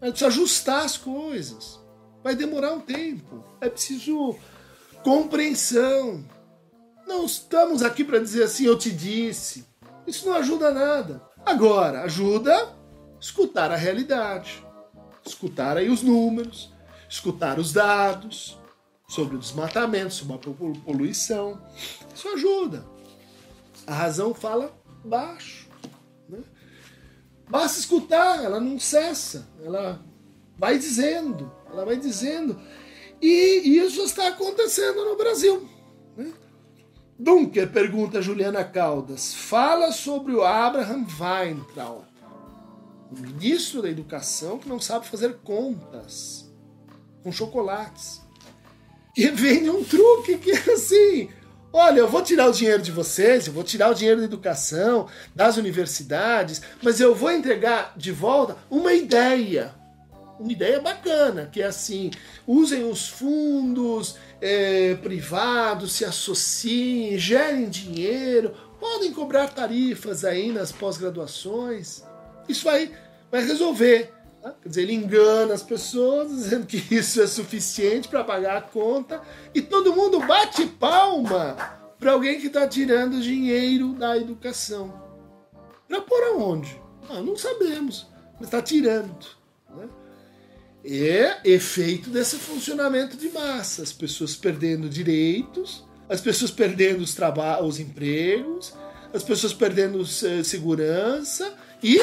Ela 0.00 0.10
precisa 0.10 0.26
ajustar 0.26 0.84
as 0.84 0.96
coisas. 0.96 1.80
Vai 2.24 2.34
demorar 2.34 2.72
um 2.72 2.80
tempo. 2.80 3.44
É 3.60 3.68
preciso 3.68 4.36
compreensão. 5.04 6.24
Não 7.06 7.24
estamos 7.24 7.82
aqui 7.82 8.02
para 8.02 8.18
dizer 8.18 8.42
assim, 8.42 8.64
eu 8.64 8.76
te 8.76 8.90
disse. 8.90 9.64
Isso 10.06 10.26
não 10.26 10.34
ajuda 10.34 10.72
nada. 10.72 11.22
Agora, 11.46 12.02
ajuda 12.02 12.74
escutar 13.20 13.70
a 13.70 13.76
realidade, 13.76 14.64
escutar 15.24 15.76
aí 15.76 15.88
os 15.88 16.02
números, 16.02 16.71
escutar 17.12 17.58
os 17.58 17.74
dados 17.74 18.58
sobre 19.06 19.36
o 19.36 19.38
desmatamento, 19.38 20.14
sobre 20.14 20.34
a 20.34 20.80
poluição. 20.82 21.60
Isso 22.14 22.26
ajuda. 22.28 22.86
A 23.86 23.92
razão 23.92 24.32
fala 24.32 24.74
baixo. 25.04 25.68
Né? 26.26 26.38
Basta 27.46 27.78
escutar, 27.78 28.42
ela 28.42 28.58
não 28.58 28.78
cessa, 28.78 29.46
ela 29.62 30.02
vai 30.56 30.78
dizendo, 30.78 31.52
ela 31.70 31.84
vai 31.84 31.98
dizendo. 31.98 32.58
E 33.20 33.76
isso 33.76 34.00
está 34.00 34.28
acontecendo 34.28 35.04
no 35.04 35.14
Brasil. 35.14 35.68
Né? 36.16 36.32
Dunker 37.18 37.70
pergunta 37.70 38.18
a 38.18 38.22
Juliana 38.22 38.64
Caldas: 38.64 39.34
fala 39.34 39.92
sobre 39.92 40.32
o 40.32 40.42
Abraham 40.42 41.04
Weintraub, 41.20 42.04
o 43.10 43.20
ministro 43.20 43.82
da 43.82 43.90
Educação 43.90 44.58
que 44.58 44.68
não 44.68 44.80
sabe 44.80 45.06
fazer 45.06 45.40
contas 45.44 46.50
com 47.22 47.32
chocolates. 47.32 48.20
E 49.16 49.28
vem 49.28 49.68
um 49.68 49.84
truque 49.84 50.38
que 50.38 50.50
é 50.50 50.72
assim: 50.72 51.28
olha, 51.72 52.00
eu 52.00 52.08
vou 52.08 52.22
tirar 52.22 52.48
o 52.48 52.52
dinheiro 52.52 52.82
de 52.82 52.90
vocês, 52.90 53.46
eu 53.46 53.52
vou 53.52 53.62
tirar 53.64 53.90
o 53.90 53.94
dinheiro 53.94 54.20
da 54.20 54.26
educação, 54.26 55.08
das 55.34 55.56
universidades, 55.56 56.62
mas 56.82 57.00
eu 57.00 57.14
vou 57.14 57.30
entregar 57.30 57.92
de 57.96 58.12
volta 58.12 58.56
uma 58.70 58.92
ideia. 58.92 59.74
Uma 60.38 60.50
ideia 60.50 60.80
bacana, 60.80 61.48
que 61.52 61.62
é 61.62 61.66
assim: 61.66 62.10
usem 62.46 62.84
os 62.84 63.08
fundos 63.08 64.16
é, 64.40 64.94
privados, 64.96 65.92
se 65.92 66.04
associem, 66.04 67.18
gerem 67.18 67.68
dinheiro, 67.68 68.54
podem 68.80 69.12
cobrar 69.12 69.48
tarifas 69.48 70.24
aí 70.24 70.50
nas 70.50 70.72
pós-graduações. 70.72 72.02
Isso 72.48 72.64
vai, 72.64 72.90
vai 73.30 73.44
resolver. 73.44 74.12
Quer 74.42 74.68
dizer, 74.68 74.82
ele 74.82 74.94
engana 74.94 75.54
as 75.54 75.62
pessoas 75.62 76.28
dizendo 76.34 76.66
que 76.66 76.76
isso 76.94 77.22
é 77.22 77.26
suficiente 77.26 78.08
para 78.08 78.24
pagar 78.24 78.56
a 78.56 78.62
conta 78.62 79.22
e 79.54 79.62
todo 79.62 79.94
mundo 79.94 80.20
bate 80.20 80.66
palma 80.66 81.56
para 81.98 82.12
alguém 82.12 82.40
que 82.40 82.48
está 82.48 82.66
tirando 82.66 83.20
dinheiro 83.20 83.94
da 83.94 84.16
educação. 84.16 85.00
Para 85.88 86.00
pôr 86.00 86.22
aonde? 86.24 86.80
Ah, 87.08 87.20
não 87.20 87.36
sabemos, 87.36 88.08
mas 88.34 88.48
está 88.48 88.60
tirando. 88.60 89.26
Né? 89.70 89.88
É 90.84 91.40
efeito 91.44 92.10
desse 92.10 92.36
funcionamento 92.36 93.16
de 93.16 93.28
massa, 93.28 93.82
as 93.82 93.92
pessoas 93.92 94.34
perdendo 94.34 94.88
direitos, 94.88 95.86
as 96.08 96.20
pessoas 96.20 96.50
perdendo 96.50 97.02
os, 97.02 97.16
os 97.62 97.78
empregos, 97.78 98.74
as 99.14 99.22
pessoas 99.22 99.52
perdendo 99.52 100.00
eh, 100.00 100.42
segurança 100.42 101.54
e 101.82 102.00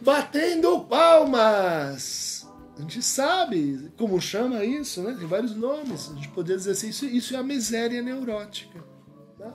batendo 0.00 0.80
palmas. 0.80 2.48
A 2.76 2.82
gente 2.82 3.02
sabe 3.02 3.92
como 3.98 4.20
chama 4.20 4.64
isso, 4.64 5.02
né? 5.02 5.14
Tem 5.18 5.26
vários 5.26 5.54
nomes. 5.54 6.10
A 6.10 6.14
gente 6.14 6.28
poderia 6.28 6.56
dizer 6.56 6.70
assim, 6.70 6.88
isso, 6.88 7.04
isso 7.04 7.36
é 7.36 7.38
a 7.38 7.42
miséria 7.42 8.00
neurótica. 8.00 8.82
Tá? 9.38 9.52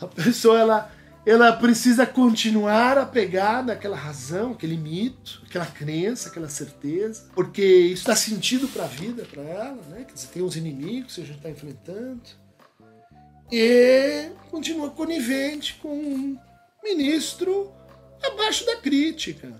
A 0.00 0.06
pessoa, 0.06 0.58
ela, 0.58 0.92
ela 1.24 1.52
precisa 1.54 2.04
continuar 2.04 2.98
apegada 2.98 3.72
àquela 3.72 3.96
razão, 3.96 4.52
aquele 4.52 4.76
mito, 4.76 5.42
aquela 5.46 5.64
crença, 5.64 6.28
aquela 6.28 6.48
certeza, 6.48 7.24
porque 7.34 7.64
isso 7.64 8.06
dá 8.06 8.14
sentido 8.14 8.68
para 8.68 8.84
a 8.84 8.88
vida, 8.88 9.24
para 9.24 9.42
ela, 9.42 9.78
né? 9.88 10.04
Quer 10.04 10.12
dizer, 10.12 10.28
tem 10.28 10.42
os 10.42 10.54
inimigos 10.54 11.14
que 11.14 11.22
a 11.22 11.24
gente 11.24 11.36
está 11.36 11.48
enfrentando. 11.48 12.20
E 13.50 14.30
continua 14.50 14.90
conivente 14.90 15.78
com 15.80 15.88
um 15.88 16.38
ministro 16.82 17.72
abaixo 18.42 18.66
da 18.66 18.76
crítica. 18.76 19.54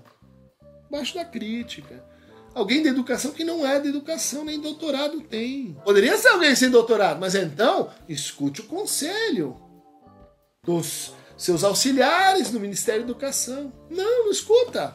Abaixo 0.89 1.15
da 1.15 1.25
crítica. 1.25 2.05
Alguém 2.53 2.83
da 2.83 2.91
educação 2.91 3.31
que 3.31 3.45
não 3.45 3.67
é 3.67 3.81
da 3.81 3.89
educação, 3.89 4.45
nem 4.45 4.61
doutorado 4.61 5.21
tem. 5.23 5.75
Poderia 5.85 6.19
ser 6.19 6.29
alguém 6.29 6.55
sem 6.55 6.69
doutorado, 6.69 7.19
mas 7.19 7.35
então 7.35 7.91
escute 8.09 8.61
o 8.61 8.65
conselho 8.65 9.57
dos 10.65 11.13
seus 11.37 11.65
auxiliares 11.65 12.51
no 12.51 12.61
Ministério 12.61 13.05
da 13.05 13.11
Educação. 13.11 13.73
Não, 13.89 14.25
não 14.25 14.31
escuta. 14.31 14.95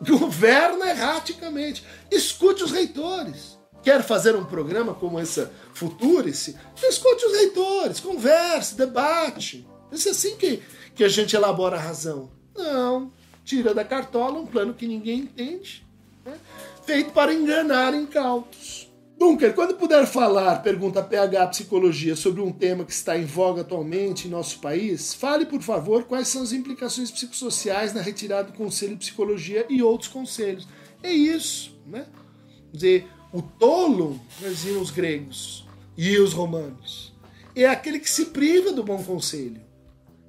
Governa 0.00 0.88
erraticamente. 0.88 1.84
Escute 2.10 2.62
os 2.64 2.70
reitores. 2.70 3.58
Quer 3.82 4.02
fazer 4.02 4.34
um 4.34 4.44
programa 4.44 4.94
como 4.94 5.18
essa 5.18 5.52
Futurice? 5.74 6.56
Escute 6.82 7.26
os 7.26 7.32
reitores, 7.32 8.00
converse, 8.00 8.74
debate. 8.74 9.68
É 9.92 9.94
assim 9.94 10.36
que, 10.36 10.62
que 10.94 11.04
a 11.04 11.08
gente 11.08 11.36
elabora 11.36 11.76
a 11.76 11.80
razão. 11.80 12.35
Não, 12.56 13.12
tira 13.44 13.74
da 13.74 13.84
cartola 13.84 14.38
um 14.38 14.46
plano 14.46 14.74
que 14.74 14.86
ninguém 14.86 15.20
entende, 15.20 15.86
né? 16.24 16.34
feito 16.84 17.12
para 17.12 17.32
enganar 17.32 17.94
incautos. 17.94 18.86
Dunker, 19.18 19.54
quando 19.54 19.74
puder 19.74 20.06
falar, 20.06 20.62
pergunta 20.62 21.00
a 21.00 21.02
PH 21.02 21.46
Psicologia, 21.46 22.14
sobre 22.14 22.42
um 22.42 22.52
tema 22.52 22.84
que 22.84 22.92
está 22.92 23.16
em 23.16 23.24
voga 23.24 23.62
atualmente 23.62 24.28
em 24.28 24.30
nosso 24.30 24.58
país, 24.58 25.14
fale, 25.14 25.46
por 25.46 25.62
favor, 25.62 26.04
quais 26.04 26.28
são 26.28 26.42
as 26.42 26.52
implicações 26.52 27.10
psicossociais 27.10 27.94
na 27.94 28.02
retirada 28.02 28.50
do 28.50 28.58
Conselho 28.58 28.92
de 28.92 28.98
Psicologia 28.98 29.64
e 29.70 29.82
outros 29.82 30.10
conselhos. 30.10 30.68
É 31.02 31.10
isso, 31.10 31.74
né? 31.86 32.04
Quer 32.70 32.76
dizer, 32.76 33.08
o 33.32 33.40
tolo, 33.40 34.20
diziam 34.38 34.82
os 34.82 34.90
gregos 34.90 35.66
e 35.96 36.18
os 36.18 36.34
romanos, 36.34 37.14
é 37.54 37.64
aquele 37.64 37.98
que 37.98 38.10
se 38.10 38.26
priva 38.26 38.70
do 38.70 38.84
bom 38.84 39.02
conselho. 39.02 39.62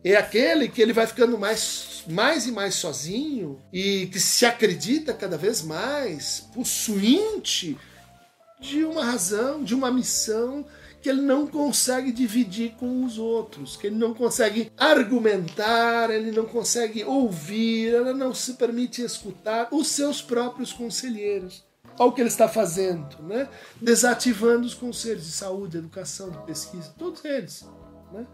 É 0.08 0.16
aquele 0.16 0.70
que 0.70 0.82
ele 0.82 0.94
vai 0.94 1.06
ficando 1.06 1.38
mais, 1.38 2.04
mais 2.08 2.48
e 2.48 2.52
mais 2.54 2.76
sozinho 2.76 3.62
e 3.74 4.08
que 4.08 4.22
se 4.22 4.46
acredita 4.46 5.14
cada 5.14 5.38
vez 5.38 5.62
mais 5.62 6.48
possuinte 6.54 7.78
de 8.58 8.86
uma 8.86 9.04
razão, 9.04 9.62
de 9.62 9.76
uma 9.76 9.92
missão 9.92 10.66
que 11.02 11.10
ele 11.10 11.22
não 11.22 11.46
consegue 11.46 12.14
dividir 12.14 12.72
com 12.80 13.04
os 13.04 13.18
outros, 13.18 13.76
que 13.76 13.88
ele 13.88 13.98
não 13.98 14.14
consegue 14.14 14.72
argumentar, 14.78 16.10
ele 16.10 16.32
não 16.32 16.46
consegue 16.46 17.04
ouvir, 17.04 17.94
ela 17.94 18.14
não 18.14 18.34
se 18.34 18.54
permite 18.54 19.02
escutar 19.02 19.68
os 19.72 19.90
seus 19.90 20.22
próprios 20.22 20.72
conselheiros. 20.72 21.66
Olha 22.00 22.10
o 22.10 22.14
que 22.14 22.22
ele 22.22 22.30
está 22.30 22.48
fazendo, 22.48 23.22
né? 23.24 23.50
Desativando 23.82 24.66
os 24.66 24.74
conselhos 24.74 25.26
de 25.26 25.32
saúde, 25.34 25.78
educação, 25.78 26.30
de 26.30 26.38
pesquisa, 26.46 26.94
todos 26.98 27.26
eles. 27.26 27.66
Né? 28.14 28.26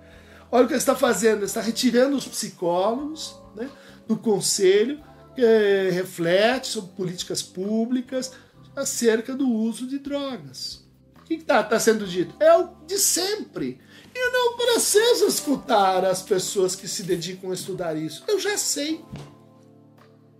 Olha 0.53 0.65
o 0.65 0.67
que 0.67 0.73
ele 0.73 0.79
está 0.79 0.95
fazendo, 0.95 1.37
ele 1.37 1.45
está 1.45 1.61
retirando 1.61 2.15
os 2.15 2.27
psicólogos 2.27 3.35
né, 3.55 3.67
do 4.07 4.15
conselho 4.15 5.01
que 5.33 5.41
reflete 5.89 6.67
sobre 6.67 6.91
políticas 6.91 7.41
públicas, 7.41 8.33
acerca 8.75 9.33
do 9.33 9.49
uso 9.49 9.87
de 9.87 9.97
drogas. 9.97 10.85
O 11.19 11.23
que 11.23 11.33
está 11.33 11.63
tá 11.63 11.79
sendo 11.79 12.05
dito? 12.05 12.35
É 12.39 12.55
o 12.55 12.69
de 12.85 12.99
sempre. 12.99 13.79
Eu 14.13 14.31
não 14.31 14.55
preciso 14.55 15.25
escutar 15.25 16.05
as 16.05 16.21
pessoas 16.21 16.75
que 16.75 16.87
se 16.87 17.01
dedicam 17.01 17.49
a 17.49 17.55
estudar 17.55 17.95
isso. 17.97 18.23
Eu 18.27 18.39
já 18.39 18.55
sei. 18.55 19.03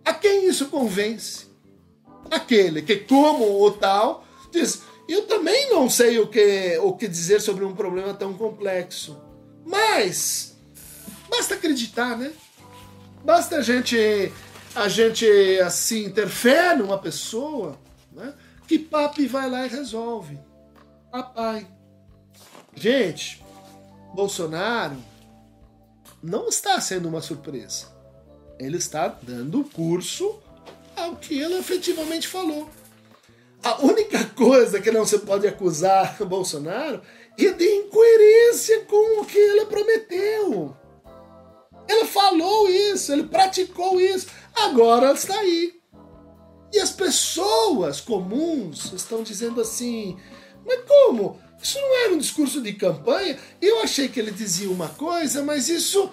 A 0.06 0.14
quem 0.14 0.48
isso 0.48 0.68
convence? 0.68 1.48
Aquele 2.30 2.84
que, 2.84 2.98
como 2.98 3.66
o 3.66 3.72
tal, 3.72 4.28
diz: 4.52 4.84
Eu 5.10 5.24
também 5.24 5.72
não 5.72 5.90
sei 5.90 6.20
o 6.20 6.28
que, 6.28 6.78
o 6.84 6.94
que 6.94 7.08
dizer 7.08 7.42
sobre 7.42 7.66
um 7.66 7.74
problema 7.74 8.14
tão 8.14 8.36
complexo. 8.36 9.20
Mas 9.65 10.56
basta 11.30 11.56
acreditar, 11.56 12.17
né? 12.17 12.32
Basta 13.23 13.58
a 13.58 13.62
gente, 13.62 14.32
a 14.76 14.88
gente 14.88 15.26
assim, 15.62 16.10
ter 16.10 16.28
fé 16.28 16.76
numa 16.76 16.97
pessoa 16.97 17.78
né? 18.13 18.34
Que 18.67 18.80
papi 18.80 19.28
vai 19.28 19.49
lá 19.49 19.65
e 19.65 19.69
resolve. 19.69 20.39
Papai. 21.12 21.67
Gente, 22.76 23.43
Bolsonaro 24.13 24.97
não 26.21 26.47
está 26.47 26.80
sendo 26.80 27.10
uma 27.10 27.21
surpresa. 27.21 27.88
Ele 28.60 28.78
está 28.78 29.08
dando 29.21 29.63
curso 29.65 30.39
ao 30.95 31.15
que 31.15 31.39
ele 31.39 31.56
efetivamente 31.56 32.28
falou. 32.28 32.69
A 33.63 33.82
única 33.82 34.23
coisa 34.26 34.80
que 34.80 34.91
não 34.91 35.06
se 35.06 35.19
pode 35.19 35.47
acusar 35.47 36.17
Bolsonaro 36.26 37.02
é 37.38 37.52
de 37.52 37.65
incoerência 37.65 38.86
com 38.86 39.22
o 39.22 39.26
que 39.26 39.38
ele 39.38 39.65
prometeu. 39.65 40.76
Ele 41.88 42.06
falou 42.06 42.69
isso, 42.69 43.12
ele 43.12 43.24
praticou 43.24 44.00
isso, 44.00 44.28
agora 44.56 45.12
está 45.13 45.38
aí. 45.39 45.82
E 46.72 46.80
as 46.80 46.91
pessoas 46.91 48.02
comuns 48.02 48.93
estão 48.93 49.22
dizendo 49.22 49.62
assim: 49.62 50.17
mas 50.65 50.82
como? 50.88 51.39
Isso 51.62 51.80
não 51.80 51.96
era 52.04 52.13
um 52.13 52.17
discurso 52.17 52.62
de 52.62 52.74
campanha? 52.74 53.39
Eu 53.62 53.82
achei 53.82 54.10
que 54.10 54.19
ele 54.19 54.32
dizia 54.32 54.69
uma 54.69 54.89
coisa, 54.89 55.41
mas 55.43 55.69
isso, 55.69 56.12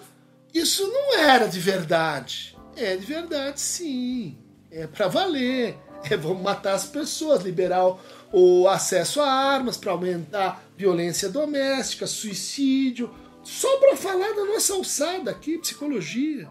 isso 0.54 0.86
não 0.86 1.18
era 1.18 1.46
de 1.46 1.58
verdade. 1.58 2.56
É 2.76 2.96
de 2.96 3.04
verdade, 3.04 3.60
sim. 3.60 4.38
É 4.70 4.86
para 4.86 5.08
valer. 5.08 5.76
É, 6.08 6.16
vamos 6.16 6.42
matar 6.42 6.74
as 6.74 6.86
pessoas, 6.86 7.42
liberar 7.42 7.84
o, 8.32 8.68
acesso 8.68 9.20
a 9.20 9.30
armas 9.30 9.76
para 9.76 9.92
aumentar 9.92 10.64
violência 10.76 11.28
doméstica, 11.28 12.06
suicídio. 12.06 13.12
Só 13.42 13.78
para 13.78 13.96
falar 13.96 14.32
da 14.34 14.44
nossa 14.44 14.74
alçada 14.74 15.30
aqui, 15.30 15.58
psicologia, 15.58 16.48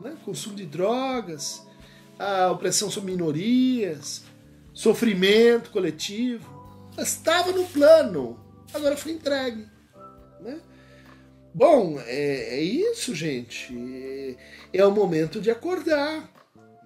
né? 0.00 0.16
consumo 0.24 0.56
de 0.56 0.66
drogas 0.66 1.62
a 2.20 2.50
opressão 2.50 2.90
sobre 2.90 3.12
minorias, 3.12 4.22
sofrimento 4.74 5.70
coletivo. 5.70 6.60
Estava 6.98 7.50
no 7.50 7.64
plano, 7.64 8.38
agora 8.74 8.94
foi 8.94 9.12
entregue. 9.12 9.66
Né? 10.40 10.60
Bom, 11.54 11.98
é, 12.00 12.58
é 12.58 12.62
isso, 12.62 13.14
gente. 13.14 13.74
É, 14.74 14.80
é, 14.80 14.84
o 14.84 14.90
momento 14.90 15.40
de 15.40 15.50
acordar. 15.50 16.30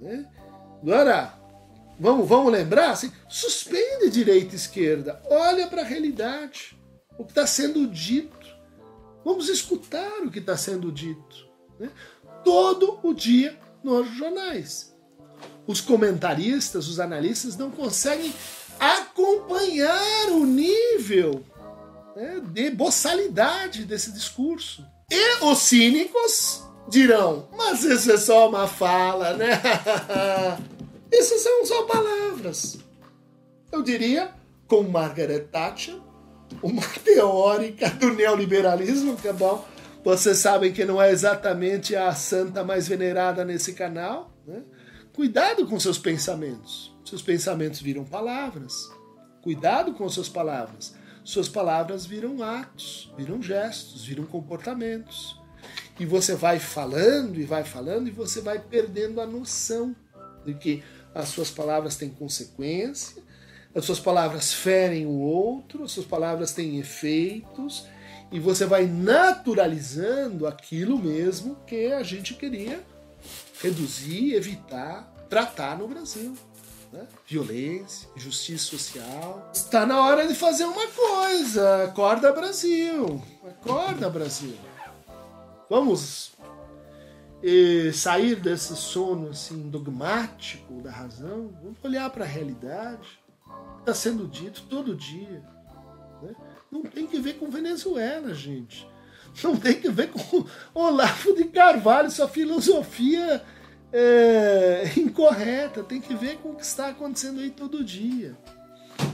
Né? 0.01 0.25
Agora, 0.81 1.35
vamos, 1.99 2.29
vamos 2.29 2.53
lembrar? 2.53 2.91
Assim, 2.91 3.13
suspende 3.29 4.11
direita 4.11 4.55
e 4.55 4.57
esquerda. 4.57 5.21
Olha 5.31 5.67
para 5.67 5.83
a 5.83 5.85
realidade. 5.85 6.79
O 7.19 7.25
que 7.25 7.31
está 7.31 7.47
sendo 7.47 7.87
dito. 7.87 8.47
Vamos 9.25 9.49
escutar 9.49 10.23
o 10.23 10.31
que 10.31 10.39
está 10.39 10.57
sendo 10.57 10.91
dito. 10.93 11.49
Né? 11.79 11.91
Todo 12.45 12.99
o 13.03 13.15
dia 13.15 13.59
nos 13.83 14.09
jornais 14.17 14.95
os 15.67 15.81
comentaristas, 15.81 16.89
os 16.89 17.01
analistas 17.01 17.57
não 17.57 17.71
conseguem 17.71 18.33
acompanhar 18.79 20.29
o 20.31 20.45
nível 20.45 21.43
né, 22.15 22.41
de 22.45 22.71
boçalidade 22.71 23.85
desse 23.85 24.13
discurso. 24.13 24.85
E 25.11 25.45
os 25.45 25.59
cínicos 25.59 26.65
dirão: 26.89 27.49
mas 27.57 27.85
isso 27.85 28.13
é 28.13 28.19
só 28.19 28.49
uma 28.49 28.67
fala, 28.67 29.35
né? 29.35 29.61
isso 31.21 31.39
são 31.39 31.65
só 31.67 31.83
palavras. 31.85 32.79
Eu 33.71 33.83
diria, 33.83 34.33
com 34.67 34.83
Margaret 34.83 35.41
Thatcher, 35.51 35.97
uma 36.63 36.83
teórica 37.05 37.91
do 37.91 38.13
neoliberalismo, 38.13 39.17
que 39.17 39.29
é 39.29 39.33
bom. 39.33 39.65
Vocês 40.05 40.39
sabem 40.39 40.73
que 40.73 40.85
não 40.85 41.01
é 41.01 41.11
exatamente 41.11 41.97
a 41.97 42.15
santa 42.15 42.63
mais 42.63 42.87
venerada 42.87 43.45
nesse 43.45 43.73
canal, 43.73 44.31
né? 44.47 44.63
Cuidado 45.15 45.67
com 45.67 45.79
seus 45.79 45.97
pensamentos. 45.97 46.95
Seus 47.05 47.23
pensamentos 47.23 47.81
viram 47.81 48.05
palavras. 48.05 48.91
Cuidado 49.41 49.95
com 49.95 50.09
suas 50.09 50.29
palavras. 50.29 50.95
Suas 51.23 51.49
palavras 51.49 52.05
viram 52.05 52.43
atos, 52.43 53.13
viram 53.17 53.41
gestos, 53.41 54.05
viram 54.05 54.27
comportamentos. 54.27 55.41
E 55.99 56.05
você 56.05 56.35
vai 56.35 56.59
falando 56.59 57.41
e 57.41 57.45
vai 57.45 57.65
falando 57.65 58.09
e 58.09 58.11
você 58.11 58.41
vai 58.41 58.59
perdendo 58.59 59.21
a 59.21 59.27
noção 59.27 59.95
de 60.45 60.55
que 60.55 60.83
as 61.15 61.29
suas 61.29 61.51
palavras 61.51 61.97
têm 61.97 62.09
consequência, 62.09 63.23
as 63.75 63.85
suas 63.85 64.01
palavras 64.01 64.53
ferem 64.53 65.07
o 65.07 65.21
outro, 65.21 65.85
as 65.85 65.93
suas 65.93 66.07
palavras 66.07 66.53
têm 66.53 66.79
efeitos, 66.79 67.87
e 68.33 68.41
você 68.41 68.67
vai 68.67 68.87
naturalizando 68.87 70.47
aquilo 70.47 70.99
mesmo 70.99 71.57
que 71.67 71.93
a 71.93 72.03
gente 72.03 72.35
queria 72.35 72.83
reduzir, 73.63 74.35
evitar, 74.35 75.13
tratar 75.29 75.79
no 75.79 75.87
Brasil. 75.87 76.37
Né? 76.93 77.07
Violência, 77.27 78.09
injustiça 78.17 78.65
social. 78.65 79.51
Está 79.53 79.85
na 79.85 80.01
hora 80.01 80.27
de 80.27 80.35
fazer 80.35 80.65
uma 80.65 80.87
coisa. 80.87 81.85
Acorda, 81.85 82.33
Brasil. 82.33 83.23
Acorda, 83.45 84.09
Brasil. 84.09 84.57
Vamos 85.69 86.34
eh, 87.47 87.93
sair 87.93 88.37
desse 88.37 88.75
sono 88.75 89.29
assim 89.29 89.69
dogmático 89.69 90.81
da 90.81 90.91
razão. 90.91 91.51
Vamos 91.63 91.79
olhar 91.85 92.09
para 92.09 92.25
a 92.25 92.29
realidade. 92.29 93.21
Está 93.81 93.93
sendo 93.93 94.27
dito 94.27 94.63
todo 94.63 94.97
dia. 94.97 95.43
Né? 96.23 96.35
Não 96.73 96.83
tem 96.83 97.07
que 97.07 97.21
ver 97.21 97.35
com 97.35 97.51
Venezuela, 97.51 98.33
gente. 98.33 98.89
Não 99.43 99.57
tem 99.57 99.75
que 99.75 99.91
ver 99.91 100.11
com 100.11 100.47
Olavo 100.73 101.35
de 101.35 101.45
Carvalho, 101.45 102.11
sua 102.11 102.29
filosofia 102.29 103.43
é, 103.93 104.91
incorreta. 104.97 105.83
Tem 105.83 106.01
que 106.01 106.15
ver 106.15 106.39
com 106.39 106.53
o 106.53 106.57
que 106.57 106.65
está 106.65 106.89
acontecendo 106.89 107.41
aí 107.41 107.51
todo 107.51 107.85
dia. 107.85 108.35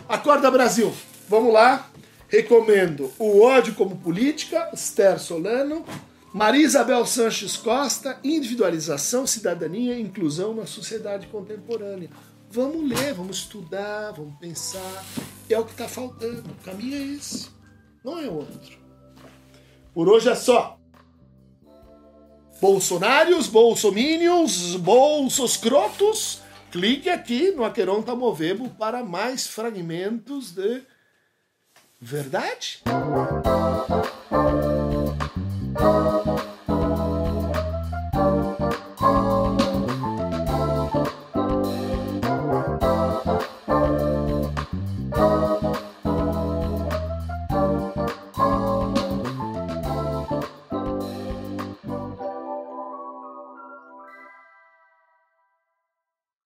Acorda, 0.09 0.51
Brasil! 0.53 0.95
Vamos 1.29 1.53
lá. 1.53 1.91
Recomendo 2.29 3.13
O 3.19 3.41
Ódio 3.41 3.75
como 3.75 3.97
Política, 3.97 4.71
Esther 4.73 5.19
Solano. 5.19 5.85
Maria 6.33 6.65
Isabel 6.65 7.05
Sanches 7.07 7.57
Costa, 7.57 8.19
Individualização, 8.23 9.27
Cidadania 9.27 9.97
e 9.97 10.03
Inclusão 10.03 10.55
na 10.55 10.65
Sociedade 10.65 11.27
Contemporânea. 11.27 12.09
Vamos 12.49 12.89
ler, 12.89 13.15
vamos 13.15 13.39
estudar, 13.39 14.13
vamos 14.13 14.39
pensar. 14.39 15.05
É 15.49 15.59
o 15.59 15.65
que 15.65 15.73
está 15.73 15.89
faltando. 15.89 16.49
O 16.51 16.65
caminho 16.65 16.97
é 16.97 17.17
esse, 17.17 17.49
não 18.05 18.19
é 18.19 18.29
outro. 18.29 18.79
Por 19.93 20.09
hoje 20.09 20.29
é 20.29 20.35
só. 20.37 20.79
Bolsonários, 22.61 23.49
bolsomínios, 23.49 24.77
bolsoscrotos, 24.77 26.43
clique 26.71 27.09
aqui 27.09 27.51
no 27.51 27.65
Aqueronta 27.65 28.15
Movebo 28.15 28.69
para 28.71 29.03
mais 29.03 29.49
fragmentos 29.49 30.53
de 30.53 30.83
verdade. 32.01 32.83